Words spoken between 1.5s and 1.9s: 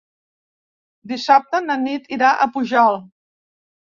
na